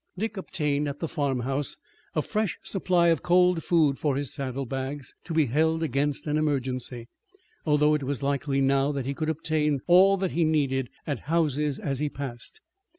Dick 0.17 0.35
obtained 0.35 0.87
at 0.87 0.97
the 0.99 1.07
farmhouse 1.07 1.77
a 2.15 2.23
fresh 2.23 2.57
supply 2.63 3.09
of 3.09 3.21
cold 3.21 3.63
food 3.63 3.99
for 3.99 4.15
his 4.15 4.33
saddle 4.33 4.65
bags, 4.65 5.13
to 5.25 5.31
be 5.31 5.45
held 5.45 5.83
against 5.83 6.25
an 6.25 6.39
emergency, 6.39 7.07
although 7.67 7.93
it 7.93 8.01
was 8.01 8.23
likely 8.23 8.61
now 8.61 8.91
that 8.91 9.05
he 9.05 9.13
could 9.13 9.29
obtain 9.29 9.79
all 9.85 10.17
he 10.17 10.43
needed 10.43 10.89
at 11.05 11.19
houses 11.29 11.77
as 11.77 11.99
he 11.99 12.09
passed. 12.09 12.61